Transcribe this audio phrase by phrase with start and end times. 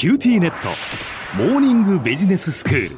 [0.00, 0.70] QTnet。
[1.36, 2.96] モーニングビジネススクール。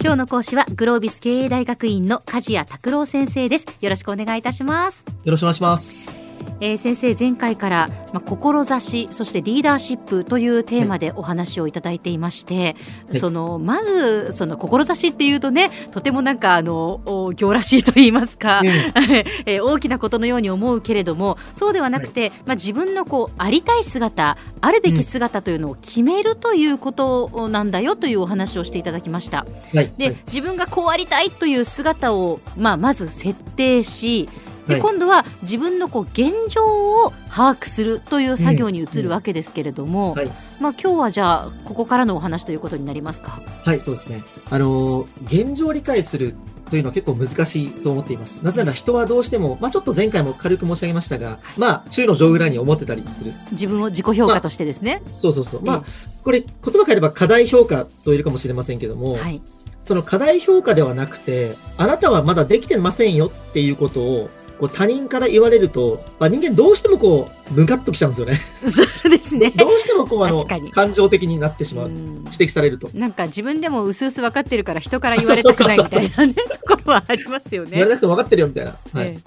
[0.00, 3.66] 今日の講師はグロービス経営大学院の梶谷拓郎先生です。
[3.80, 5.04] よろしくお願いいたします。
[5.22, 6.21] よろしくお願いします
[6.62, 12.76] えー、先生前回から、まあ、志そしてリーダーシップというテーマでお話をいただいていまして、
[13.08, 17.00] はい、そのまずその志っていうとねとてもなんかあの
[17.34, 18.68] 仰々しいと言いますか、うん、
[19.44, 29.46] えー、大きなことのように思うけれどもそうではなくて、はい、まあ、自分のこうありたい姿あるべき姿というのを決めるということなんだよというお話をしていただきました。
[29.74, 34.28] はい、で自分がこうありたいという姿を、まあ、まず設定し
[34.66, 36.64] で、今度は自分のこう現状
[37.04, 40.26] を把握するという作業に移るわけですけれども、はい、
[40.60, 43.40] まあ今日はじゃあここからのお話ということになりますか？
[43.64, 44.22] はい、そうですね。
[44.50, 46.34] あの現状を理解する
[46.70, 48.44] というのは結構難しいと思っています。
[48.44, 53.32] なぜなら人はどうしても、まあちょっと前回も軽く申し上げましたが、まあ中の上ぐらいに思ってたりする。
[53.50, 55.02] 自分を自己評価としてですね。
[55.04, 55.62] まあ、そうそうそう。
[55.62, 55.84] まあ、
[56.22, 59.42] これ言葉変えれば課題評価と言えるかもしれませんけども、はい、
[59.80, 68.36] その課題評価ではなくて、あなたはまだできてませんよっていうことをこう他人から言われると、まあ、人間どうしてもこう、ムカッときちゃうんですよね。
[68.70, 69.50] そうですね。
[69.56, 71.88] どうしてもこう、あの、感情的になってしまう。
[71.88, 72.90] 指摘されると。
[72.94, 77.70] なんか自分でも薄々分かってるから人から言われたくないみたいなね、ところはありますよね。
[77.72, 78.76] 言われなくても分かってるよみたいな。
[78.92, 79.06] はい。
[79.06, 79.18] え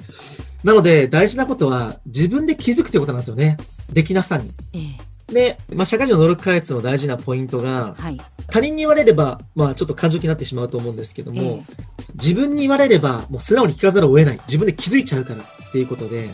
[0.64, 3.58] なので、大事なことは、自分で気づくということなんですよね。
[3.94, 4.52] できなさに。
[4.73, 11.64] ええで、まあ、社会人の能力開発の大事なポイントが、はい、他人に言われれば、まあ、ちょっと感情的になってしまうと思うんですけども、えー、
[12.16, 14.39] 自分に言われれば、もう素直に聞かざるを得ない。
[14.47, 16.30] 自分で気づいちゃうからっていうことで、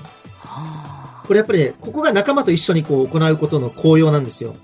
[1.26, 4.56] これやっぱりね、ここが仲間と一緒にこう行うことの効用なんですよ。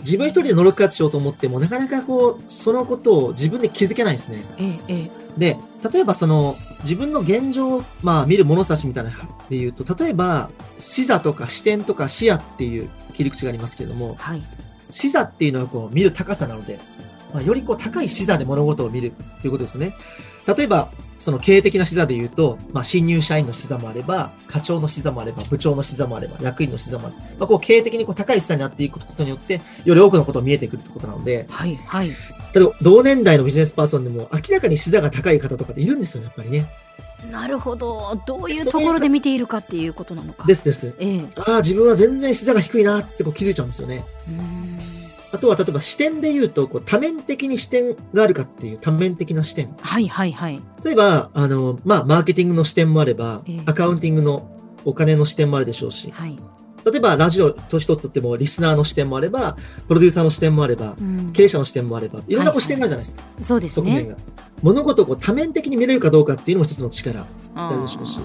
[0.00, 4.44] 自分一人で能力開発しようと思っても、なかなかこう、そのことを自分で気づけないですね。
[4.58, 5.56] ええ、で、
[5.92, 9.10] 例えばその、自分の現状を、まあ、見る物差しみたいな
[9.50, 14.42] で言うと、例えば、視座とか視点とか視野っていう切り口がありますけれども、はい、
[14.90, 16.78] 視座っていうのはこう見る高さなので、
[17.32, 19.94] まあ、よりこう高い視座で物事を見るということですね。
[20.46, 32.08] 例えば、その経営的な視座で言うと、まあ、新入社員の視座もあれば、課長の視座もあれば、部長の視座もあれば、役員の視座もあれば、まあ、こう経営的にこう高い視座になっていくことによって、より多くのことが見えてくるということなので、はい、はい。
[32.08, 32.14] 例
[32.62, 36.66] えば、同年代のビジネスパーソンでも、明らかに視座が高い方とかっているんですよね、やっぱりね。
[37.30, 38.20] なるほど。
[38.26, 40.46] どういうところで見ているかっていうことなのか。
[40.46, 44.04] ですです、ええ、ああ自分は全然視座が低いなってこう気づいちゃうんですよね
[45.36, 49.68] あとは例えば視点で言うとこう多面的に視点があるかっていう多面的な視点。
[49.80, 50.62] はいはいはい。
[50.82, 54.50] 例えばあの、まあ、マーケティングの視点もあれば、え、アカウンティングの
[54.86, 56.38] お金の視点もあるでしょうし、はい、
[56.90, 59.56] 例えばラジオと一つとってもリスナーの視点もあれば
[59.88, 64.16] プロデューサーの視点もあれば、うん、経営者の視点もあればいろんなこう視点があるじゃないですか、はいはい、そうですね。
[64.62, 67.20] 物事をこう多面的に見れるかどうかっていうのも一つの力。
[67.22, 67.26] で
[67.56, 68.20] あるでしょうし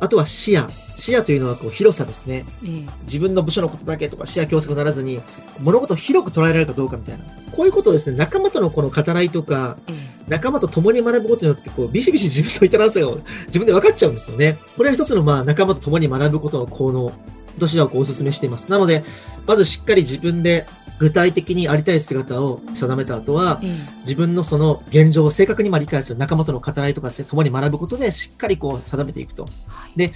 [0.00, 0.68] あとは視野。
[0.96, 5.20] 視野というのはこう広さですね、えー、自分の部署のことだけとか視野狭窄ならずに
[5.60, 7.24] 物事を広く捉えられるかどうかみたいな。
[7.52, 9.96] こういうことをですね仲間とのこの語らいとか、えー、
[10.28, 13.08] 仲間と共に学ぶことによってこうビシビシ自分の至らなさが
[13.46, 14.56] 自分で分かっちゃうんですよね。
[14.76, 17.12] これは一つのまあ仲間と共に学ぶことの効能
[17.56, 18.70] 私はこうお勧めしています。
[18.70, 19.04] なので、
[19.46, 20.66] まずしっかり自分で
[20.98, 29.44] 具体的にありたい姿を定めた後は、うん、自分のその現状を正確に理解する仲間との語らいとかですね、共に学ぶことでしっかりこう定めていくと。
[29.66, 30.12] はい、で、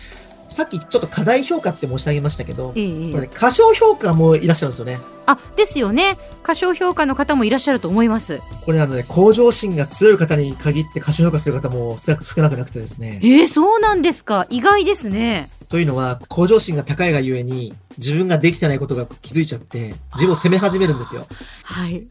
[0.49, 4.99] さっきちょっと課題評価って申し上げましたけど、ええ、これ、ね、過小評価もいらっしゃるんですよね。
[5.27, 6.19] あ、ですよね。
[6.43, 8.41] 過小評価の方もいらっしゃると思います。
[8.65, 13.21] これあのね、向上心が強い方に限って過小評価する方も少なくなくてですね。
[13.23, 14.47] えー、そうなんですか。
[14.51, 15.51] 意外ですね。
[15.71, 21.29] というのは、向上心が高いがゆえに、自分ができてないことが気づいちゃって、自分を責め始めるんですよ。
[21.63, 22.03] はい。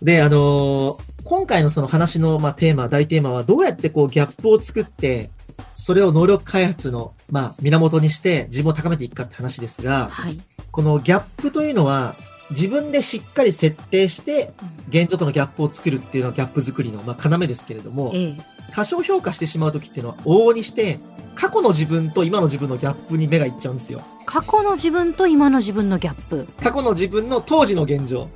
[0.00, 5.30] で、あのー、今回のその話の、まあ、テーマ、大テーマは、どうやってこうギャップを作って、
[5.74, 10.38] それを能力開発の、まあ、源にして自分を高めていくかって話ですが、はい、
[10.70, 12.14] このギャップというのは、
[12.50, 14.52] 自分でしっかり設定して、
[14.88, 18.36] 現状とのギャップを作るっていうのはギャップ作りの、まあ、要ですけれども、ええ、
[18.72, 20.98] 過小評価してしまう時っていうのは、往々にして、
[21.34, 24.02] 過去の自分と今の自分のギャップに目がいっちゃうんですよ。
[24.26, 26.48] 過去の自分と今の自分のギャップ。
[26.60, 28.28] 過去の自分の当時の現状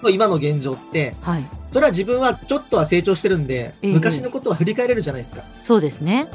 [0.00, 5.42] と今の現状って、はい、それは自分はちょっとは成長してるんで、ええ、昔のことは振り返れるじゃないですか。
[5.60, 6.26] そうですね。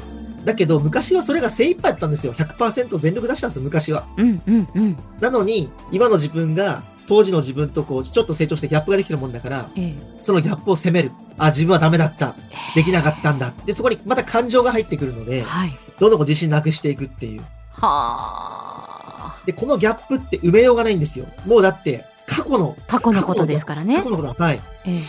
[0.44, 2.32] だけど昔はそれが精一杯だったんですよ。
[2.32, 4.06] 100%全力出したんですよ、昔は。
[4.16, 4.96] うんうんうん。
[5.20, 11.10] なのに、今の自分が当時の自分とこう、ちょっと成長してギャップができてるもんだから、えそのギャップを責める。
[11.38, 12.36] あ、自分はダメだった。
[12.74, 13.54] できなかったんだ。
[13.64, 17.40] で、そこにまた感情が入ってくるので、はい、どんどん自信なくしていくっていう。
[17.72, 19.38] はあ。
[19.46, 21.26] で、このギャップって埋めようがないんですよ。
[21.46, 22.76] もうだって、過去の。
[22.86, 23.96] 過去のことですからね。
[23.96, 24.60] 過去のことはい。
[24.84, 25.02] え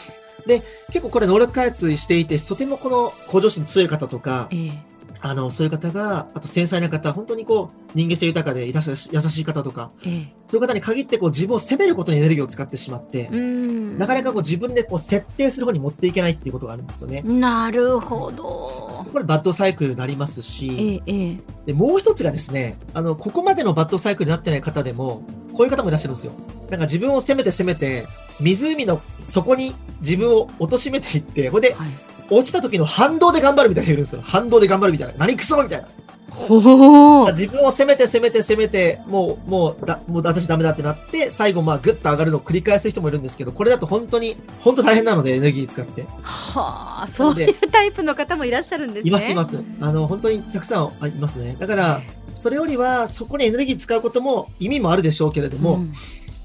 [0.46, 4.84] え、で、結構これ能力開発していて、とてもこの向上心強い方とか、ええ、
[5.22, 17.22] あの、そういう方が、あと繊細な方、本当にこう、人間性豊かで優しい方とか、ええ、そういう方に限ってこう自分を責めることにエネルギーを使ってしまって、なかなかこう自分でこう設定する方に持っていけないっていうことがあるんですよね。
[17.22, 19.06] なるほど。
[19.12, 25.24] これバッドサイクルになりますし、え、でもう一つがですね、あの、ここまでのバッドサイクルになってない方でも、
[25.54, 26.32] こういう方もいらっしゃるんですよ。
[26.70, 28.08] なんか自分を責めて責めて、
[28.40, 34.22] 湖の底に自分を貶めていって、これで、はい落ちた時の反動で頑張るみたいなんですよ。
[34.24, 35.14] 反動で頑張るみたいな。
[35.18, 35.88] 何クソみたいな。
[36.30, 46.06] ほ自分を責めて責めて責めて、もう、もう、だもう私ダメだってなって、最後まあグッと上がるのを繰り返す人もいるんですけど、これだと本当に、本当大変なので、エネルギー使って。
[46.22, 49.10] はあ、そういうタイプの方もいらっしゃるんですね。
[49.10, 49.60] います、います。
[49.82, 51.56] あの、本当にたくさんいますね。
[51.60, 52.02] だから、
[52.34, 55.94] それよりは、そこにエネルギー使うことも意味もあるでしょうけれども、うん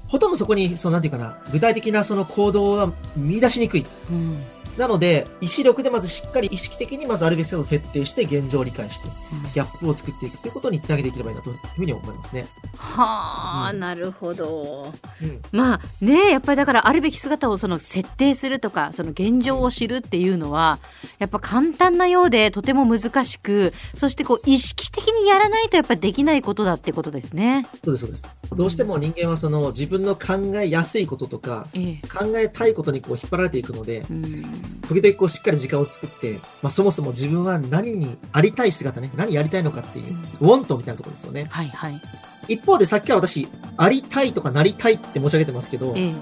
[0.07, 3.85] ほとんどそこに、その、なんていうかな、具体的なその行動は見出しにくい。
[4.11, 4.37] うん
[4.77, 9.07] なので、意志力でまずしっかり意識的にまずあるべき姿を設定して、現状を理解して、
[9.53, 12.47] ギャップを作っていくということにつなげていければいいなというふうに思いますね。
[12.77, 14.93] はあ、うん、なるほど。
[15.21, 20.79] うん、まあね、やっぱりだからあるべき姿をその設定するとか、その現状を知るっていうのは、
[21.19, 27.65] やっぱ簡単なようでとても難しく、そしてこう意識的にやらないとやっぱできないことだってことですね。
[27.83, 28.27] そうです、そうです。
[28.51, 41.47] どうしても人間はその自分の考えやすいこととか、ええ、考えたいことにこう引っ張られていくので、うん時々こうしっかり時間を作って、まあ、そもそも自分は何にありたい姿ね、何やりたいのかっていう、ウォントみたいなところですよね。
[41.49, 42.01] はいはい。
[42.47, 43.47] 一方でさっきは私、
[43.77, 46.13] ありたいとかなりたいって申し上げてますけど、ええ、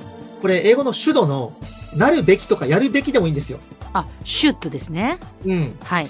[0.41, 1.53] これ英語の主語の
[1.95, 3.59] なるべきとかやるべきでもいいんですよ。
[3.93, 5.19] あ、シュッとですね。
[5.45, 5.77] うん。
[5.83, 6.09] はい。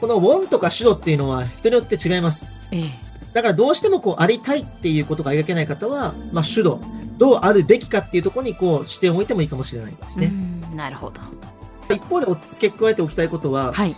[0.00, 2.46] このウォンとか主語っていうのは人によって違います。
[2.70, 2.90] ええ。
[3.32, 6.80] だからどうしてもこうありたいっていうことが描けない方は、まあ主語、
[7.18, 10.32] どうあるべきかっていうところにこう視点を置いてもいいかもしれないですね。
[10.74, 11.20] なるほど。
[11.90, 13.94] 一方で付け加えておきたいことは、はい、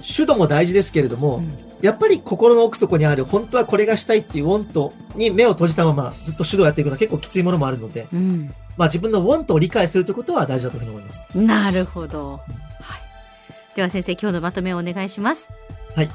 [0.00, 8.46] 主導も大事ですけれども、うん、やっぱり心の奥底にある本当はこれがしたいっていうウォントに目を閉じたままずっと主導やっていくのは結構きついものもあるので、うん、
[8.76, 11.38] まあ自分のウォントを理解するということは大事だというふうに思います。
[11.38, 12.40] なるほど。
[12.80, 15.48] はい、では先生、今日のまとめをお願いします。
[15.94, 16.10] はい。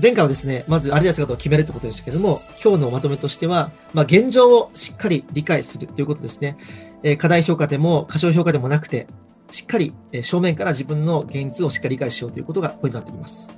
[0.00, 6.56] 前回はですね、まずありや姿を決めるということでしたけれども、今日のまとめとしては、まあ、現状をしっかり理解するということですね。
[7.02, 9.06] えー、課題評価でも過小評価でもなくて、
[9.52, 13.52] しっかり正面から自分の現実をしっかり理解しようということがポイントになってきます。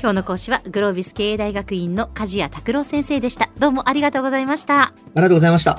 [0.00, 3.50] 今日の講師はグロービス経営大学院の梶谷拓郎先生でした。
[3.58, 4.82] どうもありがとうございました。
[4.82, 5.78] ありがとうございました。